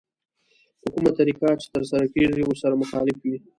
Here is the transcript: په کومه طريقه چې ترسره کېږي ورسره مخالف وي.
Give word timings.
په 0.81 0.87
کومه 0.93 1.11
طريقه 1.19 1.47
چې 1.61 1.67
ترسره 1.73 2.05
کېږي 2.13 2.41
ورسره 2.45 2.73
مخالف 2.83 3.17
وي. 3.21 3.37